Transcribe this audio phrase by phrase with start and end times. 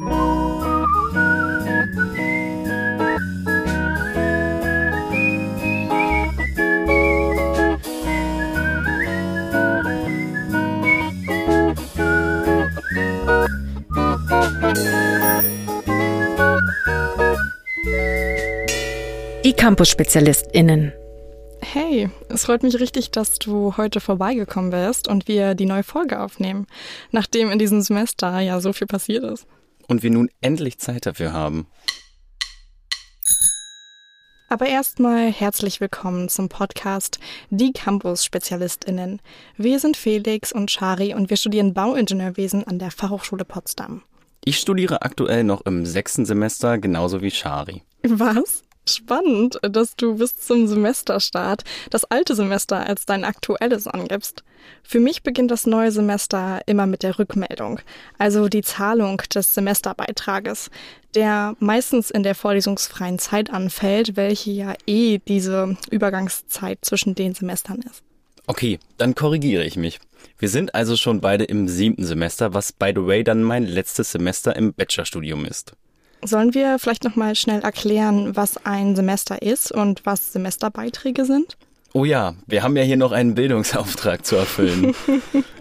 [0.00, 0.06] Die
[19.52, 20.92] Campus-SpezialistInnen.
[21.60, 26.20] Hey, es freut mich richtig, dass du heute vorbeigekommen bist und wir die neue Folge
[26.20, 26.66] aufnehmen,
[27.10, 29.46] nachdem in diesem Semester ja so viel passiert ist.
[29.90, 31.66] Und wir nun endlich Zeit dafür haben.
[34.48, 37.18] Aber erstmal herzlich willkommen zum Podcast
[37.50, 39.20] Die Campus-SpezialistInnen.
[39.56, 44.02] Wir sind Felix und Shari und wir studieren Bauingenieurwesen an der Fachhochschule Potsdam.
[44.44, 47.82] Ich studiere aktuell noch im sechsten Semester, genauso wie Shari.
[48.04, 48.62] Was?
[48.94, 54.44] Spannend, dass du bis zum Semesterstart das alte Semester als dein aktuelles angibst.
[54.82, 57.80] Für mich beginnt das neue Semester immer mit der Rückmeldung,
[58.18, 60.70] also die Zahlung des Semesterbeitrages,
[61.14, 67.80] der meistens in der vorlesungsfreien Zeit anfällt, welche ja eh diese Übergangszeit zwischen den Semestern
[67.80, 68.02] ist.
[68.46, 70.00] Okay, dann korrigiere ich mich.
[70.38, 74.12] Wir sind also schon beide im siebten Semester, was by the way dann mein letztes
[74.12, 75.72] Semester im Bachelorstudium ist.
[76.22, 81.56] Sollen wir vielleicht noch mal schnell erklären, was ein Semester ist und was Semesterbeiträge sind?
[81.92, 84.94] Oh ja, wir haben ja hier noch einen Bildungsauftrag zu erfüllen.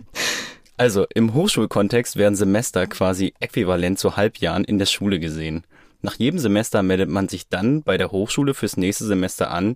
[0.78, 5.64] also, im Hochschulkontext werden Semester quasi äquivalent zu Halbjahren in der Schule gesehen.
[6.02, 9.76] Nach jedem Semester meldet man sich dann bei der Hochschule fürs nächste Semester an,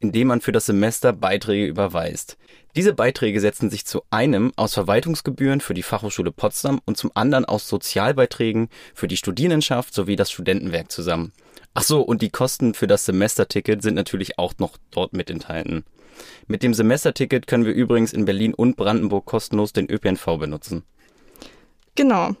[0.00, 2.36] indem man für das Semester Beiträge überweist.
[2.76, 7.44] Diese Beiträge setzen sich zu einem aus Verwaltungsgebühren für die Fachhochschule Potsdam und zum anderen
[7.44, 11.32] aus Sozialbeiträgen für die Studierendenschaft sowie das Studentenwerk zusammen.
[11.74, 15.84] Ach so, und die Kosten für das Semesterticket sind natürlich auch noch dort mit enthalten.
[16.46, 20.82] Mit dem Semesterticket können wir übrigens in Berlin und Brandenburg kostenlos den ÖPNV benutzen.
[21.94, 22.34] Genau.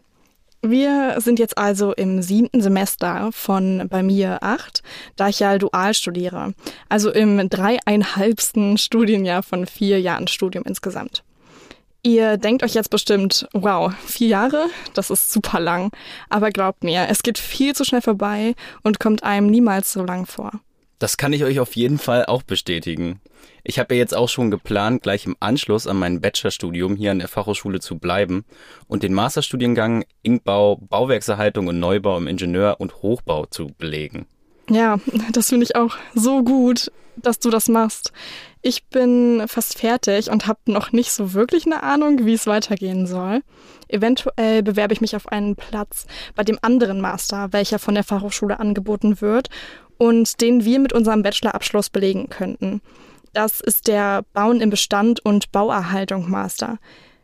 [0.62, 4.82] Wir sind jetzt also im siebten Semester von bei mir acht,
[5.16, 6.52] da ich ja dual studiere.
[6.90, 11.24] Also im dreieinhalbsten Studienjahr von vier Jahren Studium insgesamt.
[12.02, 15.92] Ihr denkt euch jetzt bestimmt, wow, vier Jahre, das ist super lang.
[16.28, 20.26] Aber glaubt mir, es geht viel zu schnell vorbei und kommt einem niemals so lang
[20.26, 20.52] vor.
[21.00, 23.22] Das kann ich euch auf jeden Fall auch bestätigen.
[23.64, 27.18] Ich habe ja jetzt auch schon geplant, gleich im Anschluss an mein Bachelorstudium hier an
[27.18, 28.44] der Fachhochschule zu bleiben
[28.86, 34.26] und den Masterstudiengang Ingbau, Bauwerkserhaltung und Neubau im Ingenieur- und Hochbau zu belegen.
[34.68, 35.00] Ja,
[35.32, 38.12] das finde ich auch so gut, dass du das machst.
[38.60, 43.06] Ich bin fast fertig und habe noch nicht so wirklich eine Ahnung, wie es weitergehen
[43.06, 43.40] soll.
[43.88, 48.60] Eventuell bewerbe ich mich auf einen Platz bei dem anderen Master, welcher von der Fachhochschule
[48.60, 49.48] angeboten wird
[50.00, 52.80] und den wir mit unserem Bachelorabschluss belegen könnten.
[53.34, 56.78] Das ist der Bauen im Bestand und Bauerhaltung Master.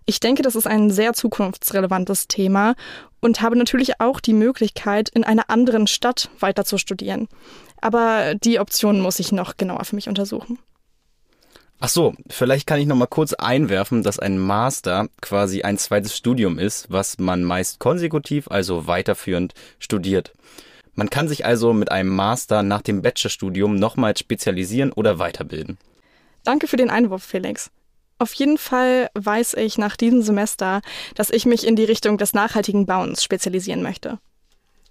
[0.05, 2.75] Ich denke, das ist ein sehr zukunftsrelevantes Thema
[3.21, 7.29] und habe natürlich auch die Möglichkeit, in einer anderen Stadt weiter zu studieren.
[7.81, 10.59] Aber die Option muss ich noch genauer für mich untersuchen.
[11.81, 16.15] Ach so, vielleicht kann ich noch mal kurz einwerfen, dass ein Master quasi ein zweites
[16.15, 20.35] Studium ist, was man meist konsekutiv, also weiterführend studiert.
[20.97, 25.79] Man kann sich also mit einem Master nach dem Bachelorstudium nochmals spezialisieren oder weiterbilden.
[26.43, 27.71] Danke für den Einwurf, Felix.
[28.19, 30.81] Auf jeden Fall weiß ich nach diesem Semester,
[31.15, 34.19] dass ich mich in die Richtung des nachhaltigen Bauens spezialisieren möchte.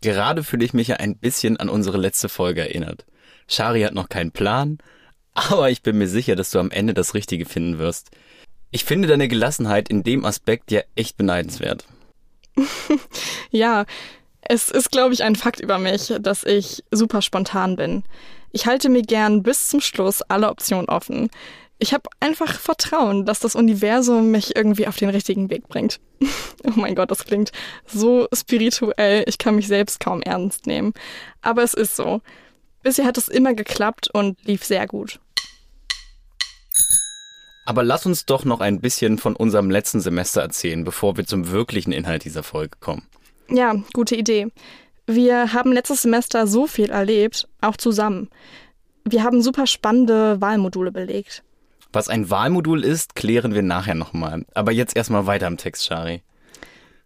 [0.01, 3.05] Gerade fühle ich mich ja ein bisschen an unsere letzte Folge erinnert.
[3.47, 4.77] Shari hat noch keinen Plan,
[5.33, 8.11] aber ich bin mir sicher, dass du am Ende das Richtige finden wirst.
[8.69, 11.85] Ich finde deine Gelassenheit in dem Aspekt ja echt beneidenswert.
[13.49, 13.85] ja,
[14.47, 18.03] es ist, glaube ich, ein Fakt über mich, dass ich super spontan bin.
[18.51, 21.29] Ich halte mir gern bis zum Schluss alle Optionen offen.
[21.77, 25.99] Ich habe einfach Vertrauen, dass das Universum mich irgendwie auf den richtigen Weg bringt.
[26.63, 27.51] oh mein Gott, das klingt
[27.85, 30.93] so spirituell, ich kann mich selbst kaum ernst nehmen.
[31.41, 32.21] Aber es ist so.
[32.81, 35.19] Bisher hat es immer geklappt und lief sehr gut.
[37.65, 41.49] Aber lass uns doch noch ein bisschen von unserem letzten Semester erzählen, bevor wir zum
[41.49, 43.07] wirklichen Inhalt dieser Folge kommen.
[43.49, 44.47] Ja, gute Idee.
[45.07, 48.29] Wir haben letztes Semester so viel erlebt, auch zusammen.
[49.03, 51.43] Wir haben super spannende Wahlmodule belegt.
[51.93, 54.45] Was ein Wahlmodul ist, klären wir nachher nochmal.
[54.53, 56.23] Aber jetzt erstmal weiter im Text, Shari.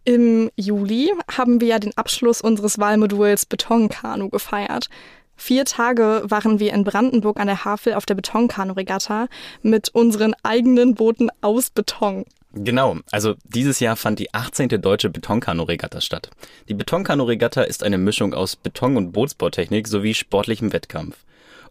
[0.04, 4.88] Im Juli haben wir ja den Abschluss unseres Wahlmoduls Betonkanu gefeiert.
[5.36, 9.28] Vier Tage waren wir in Brandenburg an der Havel auf der Betonkanu-Regatta
[9.62, 12.24] mit unseren eigenen Booten aus Beton.
[12.52, 14.68] Genau, also dieses Jahr fand die 18.
[14.82, 16.30] deutsche Betonkanu-Regatta statt.
[16.68, 21.16] Die Betonkanu-Regatta ist eine Mischung aus Beton- und Bootsbautechnik sowie sportlichem Wettkampf.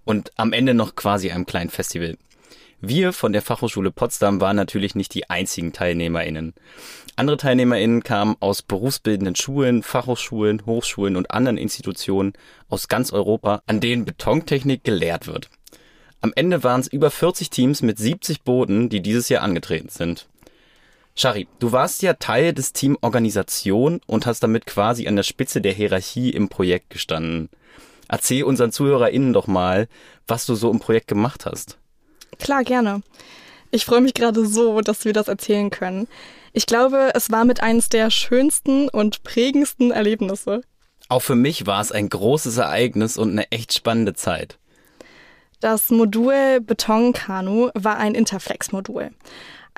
[0.06, 2.18] Und am Ende noch quasi einem kleinen Festival.
[2.80, 6.54] Wir von der Fachhochschule Potsdam waren natürlich nicht die einzigen TeilnehmerInnen.
[7.18, 12.31] Andere TeilnehmerInnen kamen aus berufsbildenden Schulen, Fachhochschulen, Hochschulen und anderen Institutionen
[12.70, 15.50] aus ganz Europa, an denen Betontechnik gelehrt wird.
[16.22, 20.28] Am Ende waren es über 40 Teams mit 70 Booten, die dieses Jahr angetreten sind.
[21.21, 25.60] Shari, du warst ja Teil des Team Organisation und hast damit quasi an der Spitze
[25.60, 27.50] der Hierarchie im Projekt gestanden.
[28.07, 29.89] Erzähl unseren ZuhörerInnen doch mal,
[30.30, 31.77] was du so im Projekt gemacht hast.
[32.39, 33.01] Klar, gerne.
[33.69, 36.07] Ich freue mich gerade so, dass wir das erzählen können.
[36.54, 40.62] Ich glaube, es war mit eines der schönsten und prägendsten Erlebnisse.
[41.10, 44.57] Auch für mich war es ein großes Ereignis und eine echt spannende Zeit.
[45.60, 49.12] Das Modul Betonkanu war ein Interflex-Modul.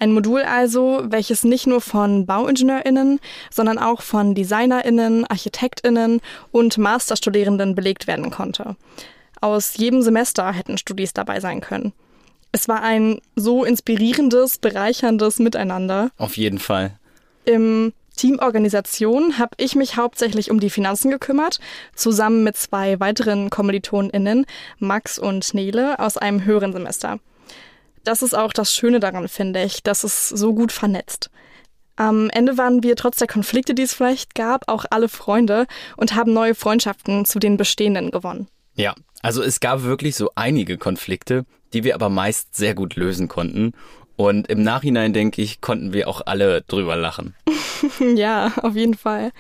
[0.02, 3.20] Ein Modul also, welches nicht nur von BauingenieurInnen,
[3.52, 6.22] sondern auch von DesignerInnen, ArchitektInnen
[6.52, 8.76] und Masterstudierenden belegt werden konnte.
[9.42, 11.94] Aus jedem Semester hätten Studis dabei sein können.
[12.52, 16.10] Es war ein so inspirierendes, bereicherndes Miteinander.
[16.18, 16.98] Auf jeden Fall.
[17.46, 21.60] Im Teamorganisation habe ich mich hauptsächlich um die Finanzen gekümmert,
[21.94, 24.48] zusammen mit zwei weiteren KommilitonInnen,
[24.80, 27.20] Max und Nele, aus einem höheren Semester.
[28.04, 31.30] Das ist auch das Schöne daran, finde ich, dass es so gut vernetzt.
[31.96, 35.68] Am Ende waren wir trotz der Konflikte, die es vielleicht gab, auch alle Freunde
[35.98, 38.48] und haben neue Freundschaften zu den bestehenden gewonnen.
[38.76, 43.28] Ja, also es gab wirklich so einige Konflikte, die wir aber meist sehr gut lösen
[43.28, 43.74] konnten.
[44.16, 47.36] Und im Nachhinein, denke ich, konnten wir auch alle drüber lachen.
[48.16, 49.32] ja, auf jeden Fall.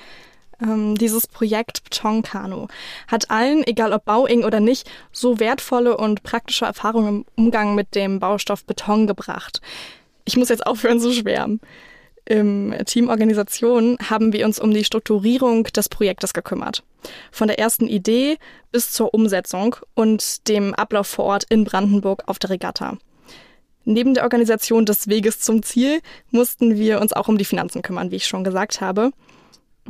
[0.61, 2.67] Ähm, dieses Projekt Betonkanu
[3.07, 7.95] hat allen, egal ob Bauing oder nicht, so wertvolle und praktische Erfahrungen im Umgang mit
[7.95, 9.61] dem Baustoff Beton gebracht.
[10.25, 11.59] Ich muss jetzt aufhören zu schwärmen.
[12.25, 16.83] Im Team Organisation haben wir uns um die Strukturierung des Projektes gekümmert.
[17.31, 18.37] Von der ersten Idee
[18.71, 22.97] bis zur Umsetzung und dem Ablauf vor Ort in Brandenburg auf der Regatta.
[23.83, 28.11] Neben der Organisation des Weges zum Ziel mussten wir uns auch um die Finanzen kümmern,
[28.11, 29.11] wie ich schon gesagt habe.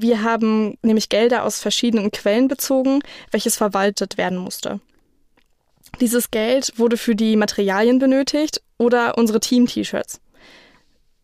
[0.01, 4.80] Wir haben nämlich Gelder aus verschiedenen Quellen bezogen, welches verwaltet werden musste.
[6.00, 10.19] Dieses Geld wurde für die Materialien benötigt oder unsere Team-T-Shirts.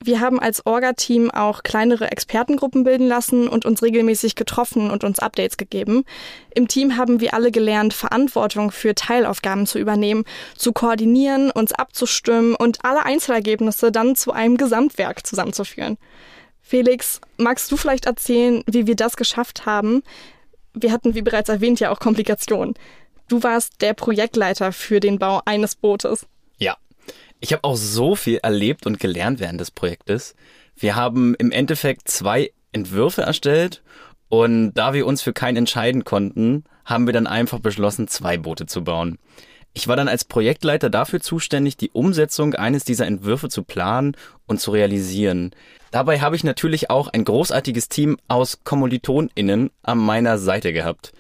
[0.04, 5.18] Wir haben als Orga-Team auch kleinere Expertengruppen bilden lassen und uns regelmäßig getroffen und uns
[5.18, 6.04] Updates gegeben.
[6.54, 10.24] Im Team haben wir alle gelernt, Verantwortung für Teilaufgaben zu übernehmen,
[10.56, 15.98] zu koordinieren, uns abzustimmen und alle Einzelergebnisse dann zu einem Gesamtwerk zusammenzuführen.
[16.68, 20.04] Felix, magst du vielleicht erzählen, wie wir das geschafft haben?
[20.74, 22.74] Wir hatten, wie bereits erwähnt, ja auch Komplikationen.
[23.30, 26.28] Du warst der Projektleiter für den Bau eines Bootes.
[26.58, 26.76] Ja,
[27.40, 30.36] ich habe auch so viel erlebt und gelernt während des Projektes.
[30.76, 33.82] Wir haben im Endeffekt zwei Entwürfe erstellt
[34.28, 38.66] und da wir uns für keinen entscheiden konnten, haben wir dann einfach beschlossen, zwei Boote
[38.66, 39.20] zu bauen.
[39.78, 44.60] Ich war dann als Projektleiter dafür zuständig, die Umsetzung eines dieser Entwürfe zu planen und
[44.60, 45.52] zu realisieren.
[45.92, 51.14] Dabei habe ich natürlich auch ein großartiges Team aus KommilitonInnen an meiner Seite gehabt.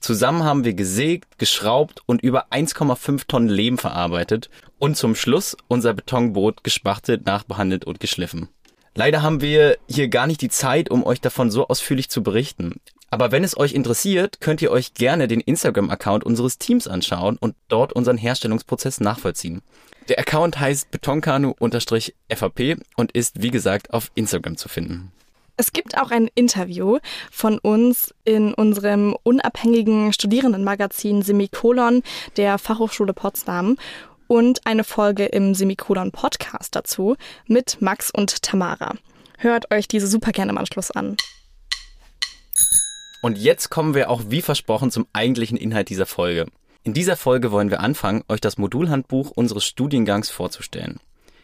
[0.00, 5.94] Zusammen haben wir gesägt, geschraubt und über 1,5 Tonnen Lehm verarbeitet und zum Schluss unser
[5.94, 8.50] Betonboot gespachtelt, nachbehandelt und geschliffen.
[8.94, 12.82] Leider haben wir hier gar nicht die Zeit, um euch davon so ausführlich zu berichten.
[13.14, 17.54] Aber wenn es euch interessiert, könnt ihr euch gerne den Instagram-Account unseres Teams anschauen und
[17.68, 19.62] dort unseren Herstellungsprozess nachvollziehen.
[20.08, 22.60] Der Account heißt betonkanu-fap
[22.96, 25.12] und ist, wie gesagt, auf Instagram zu finden.
[25.56, 26.98] Es gibt auch ein Interview
[27.30, 32.02] von uns in unserem unabhängigen Studierendenmagazin Semikolon
[32.36, 33.76] der Fachhochschule Potsdam
[34.26, 37.14] und eine Folge im Semikolon Podcast dazu
[37.46, 38.96] mit Max und Tamara.
[39.38, 41.16] Hört euch diese super gerne im Anschluss an.
[43.24, 46.44] Und jetzt kommen wir auch wie versprochen zum eigentlichen Inhalt dieser Folge.
[46.82, 51.00] In dieser Folge wollen wir anfangen, euch das Modulhandbuch unseres Studiengangs vorzustellen.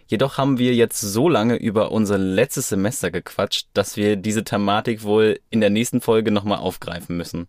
[0.06, 5.04] Jedoch haben wir jetzt so lange über unser letztes Semester gequatscht, dass wir diese Thematik
[5.04, 7.46] wohl in der nächsten Folge nochmal aufgreifen müssen.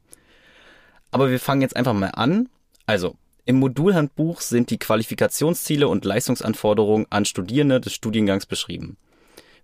[1.12, 2.48] Aber wir fangen jetzt einfach mal an.
[2.86, 8.96] Also, im Modulhandbuch sind die Qualifikationsziele und Leistungsanforderungen an Studierende des Studiengangs beschrieben.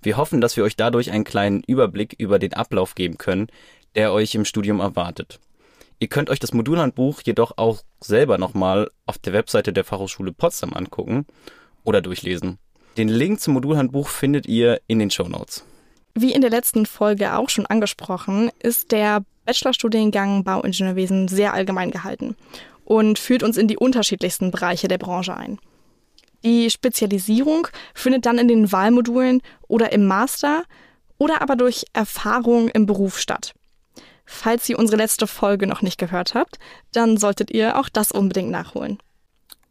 [0.01, 3.47] Wir hoffen, dass wir euch dadurch einen kleinen Überblick über den Ablauf geben können,
[3.95, 5.39] der euch im Studium erwartet.
[5.99, 10.73] Ihr könnt euch das Modulhandbuch jedoch auch selber nochmal auf der Webseite der Fachhochschule Potsdam
[10.73, 11.25] angucken
[11.83, 12.59] oder durchlesen.
[12.97, 15.63] Den Link zum Modulhandbuch findet ihr in den Show Notes.
[16.13, 22.35] Wie in der letzten Folge auch schon angesprochen, ist der Bachelorstudiengang Bauingenieurwesen sehr allgemein gehalten
[22.85, 25.59] und führt uns in die unterschiedlichsten Bereiche der Branche ein.
[26.43, 30.63] Die Spezialisierung findet dann in den Wahlmodulen oder im Master
[31.17, 33.53] oder aber durch Erfahrung im Beruf statt.
[34.29, 36.59] Falls ihr unsere letzte Folge noch nicht gehört habt,
[36.91, 38.99] dann solltet ihr auch das unbedingt nachholen.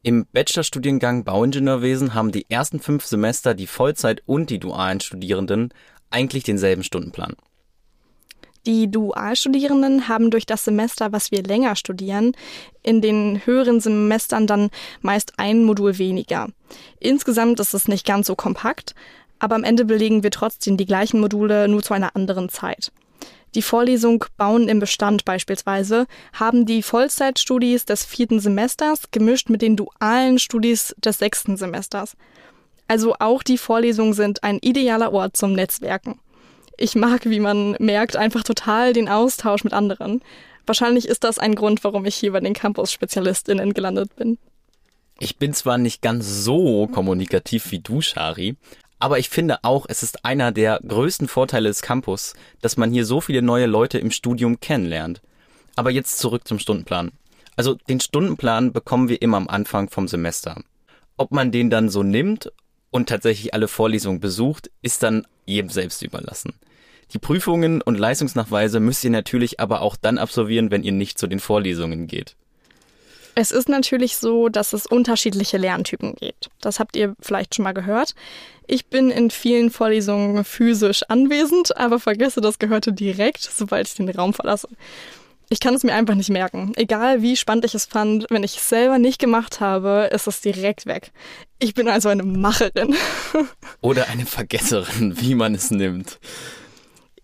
[0.03, 5.75] Im Bachelorstudiengang Bauingenieurwesen haben die ersten fünf Semester die Vollzeit- und die dualen Studierenden
[6.11, 7.35] eigentlich denselben Stundenplan.
[8.65, 12.33] Die Dualstudierenden haben durch das Semester, was wir länger studieren,
[12.83, 14.71] in den höheren Semestern dann
[15.03, 16.49] meist ein Modul weniger.
[16.99, 18.95] Insgesamt ist es nicht ganz so kompakt,
[19.39, 22.91] aber am Ende belegen wir trotzdem die gleichen Module nur zu einer anderen Zeit.
[23.55, 29.77] Die Vorlesung Bauen im Bestand beispielsweise haben die Vollzeitstudis des vierten Semesters gemischt mit den
[29.77, 32.17] dualen Studis des sechsten Semesters.
[32.89, 36.21] Also auch die Vorlesungen sind ein idealer Ort zum Netzwerken.
[36.77, 40.23] Ich mag, wie man merkt, einfach total den Austausch mit anderen.
[40.67, 44.39] Wahrscheinlich ist das ein Grund, warum ich hier bei den Campus-SpezialistInnen gelandet bin.
[45.19, 48.57] Ich bin zwar nicht ganz so kommunikativ wie du, Shari,
[48.99, 53.05] aber ich finde auch, es ist einer der größten Vorteile des Campus, dass man hier
[53.05, 55.21] so viele neue Leute im Studium kennenlernt.
[55.75, 57.13] Aber jetzt zurück zum Stundenplan.
[57.57, 60.63] Also den Stundenplan bekommen wir immer am Anfang vom Semester.
[61.17, 62.53] Ob man den dann so nimmt
[62.91, 66.55] und tatsächlich alle Vorlesungen besucht, ist dann jedem selbst überlassen.
[67.13, 71.27] Die Prüfungen und Leistungsnachweise müsst ihr natürlich aber auch dann absolvieren, wenn ihr nicht zu
[71.27, 72.37] den Vorlesungen geht.
[73.39, 76.49] Es ist natürlich so, dass es unterschiedliche Lerntypen gibt.
[76.63, 78.15] Das habt ihr vielleicht schon mal gehört.
[78.67, 84.09] Ich bin in vielen Vorlesungen physisch anwesend, aber vergesse das Gehörte direkt, sobald ich den
[84.09, 84.69] Raum verlasse.
[85.51, 86.73] Ich kann es mir einfach nicht merken.
[86.77, 90.41] Egal wie spannend ich es fand, wenn ich es selber nicht gemacht habe, ist es
[90.41, 91.13] direkt weg.
[91.59, 92.97] Ich bin also eine Macherin.
[93.83, 96.19] Oder eine Vergesserin, wie man es nimmt.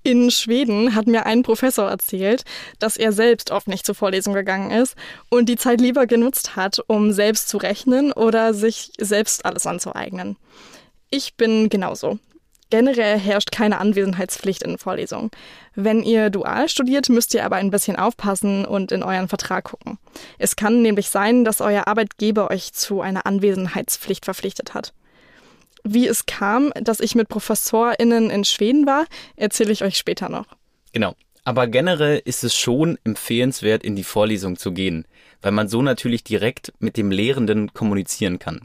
[0.05, 2.45] In Schweden hat mir ein Professor erzählt,
[2.81, 4.97] dass er selbst oft nicht zur Vorlesung gegangen ist
[5.29, 10.37] und die Zeit lieber genutzt hat, um selbst zu rechnen oder sich selbst alles anzueignen.
[11.11, 12.19] Ich bin genauso.
[12.71, 15.31] Generell herrscht keine Anwesenheitspflicht in Vorlesungen.
[15.75, 19.99] Wenn ihr dual studiert, müsst ihr aber ein bisschen aufpassen und in euren Vertrag gucken.
[20.39, 24.95] Es kann nämlich sein, dass euer Arbeitgeber euch zu einer Anwesenheitspflicht verpflichtet hat.
[25.85, 30.47] Wie es kam, dass ich mit ProfessorInnen in Schweden war, erzähle ich euch später noch.
[30.93, 31.15] Genau.
[31.45, 35.07] Aber generell ist es schon empfehlenswert, in die Vorlesung zu gehen,
[35.41, 38.61] weil man so natürlich direkt mit dem Lehrenden kommunizieren kann.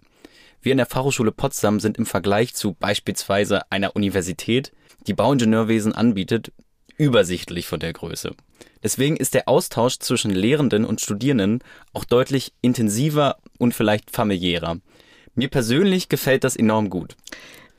[0.61, 4.71] Wir in der Fachhochschule Potsdam sind im Vergleich zu beispielsweise einer Universität,
[5.07, 6.51] die Bauingenieurwesen anbietet,
[6.97, 8.35] übersichtlich von der Größe.
[8.83, 14.77] Deswegen ist der Austausch zwischen Lehrenden und Studierenden auch deutlich intensiver und vielleicht familiärer.
[15.37, 17.15] Mir persönlich gefällt das enorm gut.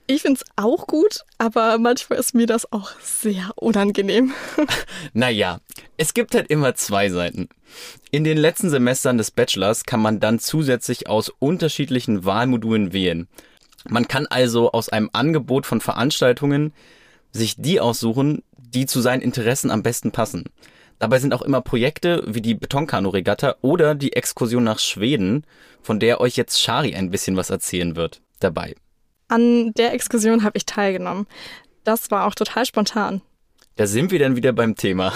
[0.06, 4.32] Ich finde es auch gut, aber manchmal ist mir das auch sehr unangenehm.
[5.12, 5.60] naja,
[5.96, 7.48] es gibt halt immer zwei Seiten.
[8.12, 13.26] In den letzten Semestern des Bachelors kann man dann zusätzlich aus unterschiedlichen Wahlmodulen wählen.
[13.88, 16.72] Man kann also aus einem Angebot von Veranstaltungen
[17.32, 20.44] sich die aussuchen, die zu seinen Interessen am besten passen.
[20.98, 25.44] Dabei sind auch immer Projekte wie die Betonkanu-Regatta oder die Exkursion nach Schweden,
[25.82, 28.74] von der euch jetzt Shari ein bisschen was erzählen wird, dabei.
[29.28, 31.26] An der Exkursion habe ich teilgenommen.
[31.84, 33.22] Das war auch total spontan.
[33.76, 35.12] Da sind wir dann wieder beim Thema.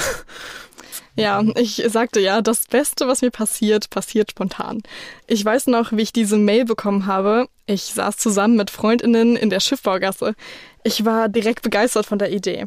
[1.15, 4.83] Ja, ich sagte ja, das Beste, was mir passiert, passiert spontan.
[5.27, 7.49] Ich weiß noch, wie ich diese Mail bekommen habe.
[7.67, 10.35] Ich saß zusammen mit Freundinnen in der Schiffbaugasse.
[10.85, 12.67] Ich war direkt begeistert von der Idee.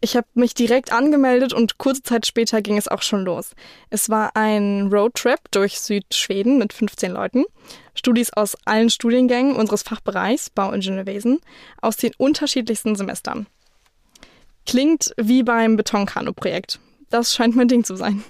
[0.00, 3.50] Ich habe mich direkt angemeldet und kurze Zeit später ging es auch schon los.
[3.90, 7.44] Es war ein Roadtrip durch Südschweden mit 15 Leuten.
[7.94, 11.40] Studis aus allen Studiengängen unseres Fachbereichs Bauingenieurwesen
[11.82, 13.48] aus den unterschiedlichsten Semestern.
[14.66, 16.78] Klingt wie beim Betonkanu-Projekt.
[17.10, 18.22] Das scheint mein Ding zu sein.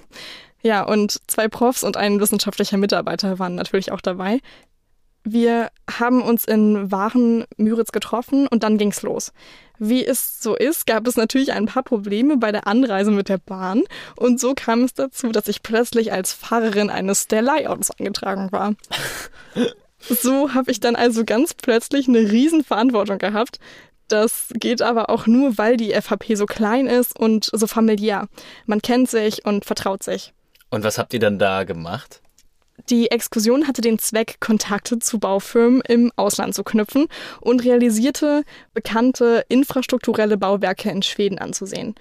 [0.63, 4.39] Ja, und zwei Profs und ein wissenschaftlicher Mitarbeiter waren natürlich auch dabei.
[5.23, 9.31] Wir haben uns in Waren-Müritz getroffen und dann ging's los.
[9.79, 13.37] Wie es so ist, gab es natürlich ein paar Probleme bei der Anreise mit der
[13.37, 13.83] Bahn
[14.15, 18.75] und so kam es dazu, dass ich plötzlich als Fahrerin eines der Leihautos eingetragen war.
[19.99, 23.59] so habe ich dann also ganz plötzlich eine Riesenverantwortung gehabt,
[24.09, 28.27] das geht aber auch nur, weil die FHP so klein ist und so familiär.
[28.65, 30.33] Man kennt sich und vertraut sich.
[30.71, 32.21] Und was habt ihr dann da gemacht?
[32.89, 37.07] Die Exkursion hatte den Zweck, Kontakte zu Baufirmen im Ausland zu knüpfen
[37.41, 38.43] und realisierte
[38.73, 41.95] bekannte infrastrukturelle Bauwerke in Schweden anzusehen.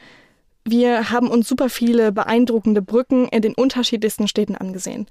[0.65, 5.07] Wir haben uns super viele beeindruckende Brücken in den unterschiedlichsten Städten angesehen.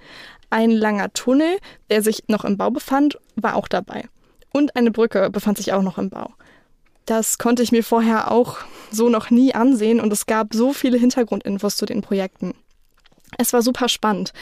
[0.52, 1.58] Ein langer Tunnel,
[1.90, 4.06] der sich noch im Bau befand, war auch dabei.
[4.54, 6.32] Und eine Brücke befand sich auch noch im Bau.
[7.06, 8.58] Das konnte ich mir vorher auch
[8.92, 12.54] so noch nie ansehen und es gab so viele Hintergrundinfos zu den Projekten.
[13.38, 14.34] Es war super spannend.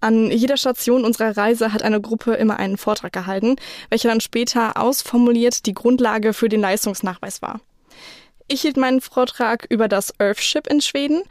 [0.00, 3.56] An jeder Station unserer Reise hat eine Gruppe immer einen Vortrag gehalten,
[3.90, 7.60] welcher dann später ausformuliert die Grundlage für den Leistungsnachweis war.
[8.46, 11.22] Ich hielt meinen Vortrag über das Earthship in Schweden,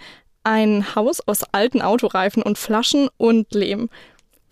[0.44, 3.90] ein Haus aus alten Autoreifen und Flaschen und Lehm.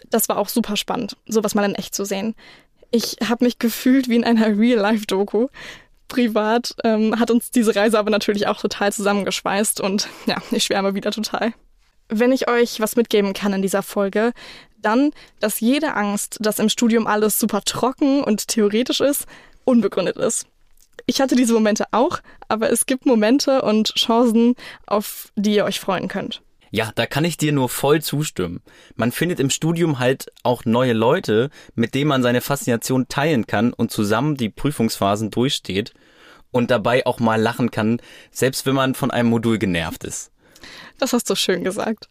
[0.10, 2.36] Das war auch super spannend, sowas mal in echt zu sehen.
[2.92, 5.48] Ich habe mich gefühlt wie in einer Real-Life-Doku.
[6.08, 10.94] Privat ähm, hat uns diese Reise aber natürlich auch total zusammengeschweißt und ja, ich schwärme
[10.94, 11.54] wieder total.
[12.13, 14.34] Wenn ich euch was mitgeben kann in dieser Folge,
[14.77, 19.25] dann, dass jede Angst, dass im Studium alles super trocken und theoretisch ist,
[19.63, 20.46] unbegründet ist.
[21.06, 25.80] Ich hatte diese Momente auch, aber es gibt Momente und Chancen, auf die ihr euch
[25.80, 26.41] freuen könnt.
[26.70, 28.62] Ja, da kann ich dir nur voll zustimmen.
[28.96, 33.74] Man findet im Studium halt auch neue Leute, mit denen man seine Faszination teilen kann
[33.74, 35.94] und zusammen die Prüfungsphasen durchsteht
[36.51, 38.01] und dabei auch mal lachen kann,
[38.32, 40.31] selbst wenn man von einem Modul genervt ist.
[41.00, 42.10] Das hast du schön gesagt.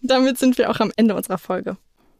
[0.00, 1.76] Damit sind wir auch am Ende unserer Folge.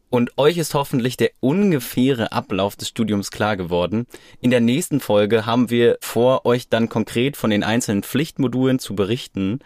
[0.09, 4.05] Und euch ist hoffentlich der ungefähre Ablauf des Studiums klar geworden.
[4.41, 8.95] In der nächsten Folge haben wir vor, euch dann konkret von den einzelnen Pflichtmodulen zu
[8.95, 9.59] berichten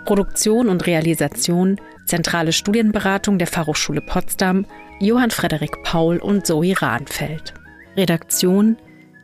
[0.04, 4.64] Produktion und Realisation, zentrale Studienberatung der Fachhochschule Potsdam,
[5.00, 7.54] Johann Frederik Paul und Zoe Rahnfeld.
[7.96, 8.76] Redaktion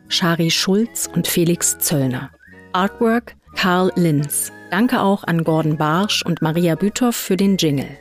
[0.09, 2.29] Shari Schulz und Felix Zöllner.
[2.73, 4.51] Artwork Karl Linz.
[4.69, 7.97] Danke auch an Gordon Barsch und Maria Büthoff für den Jingle.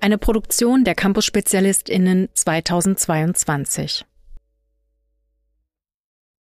[0.00, 4.06] Eine Produktion der Campus-SpezialistInnen 2022.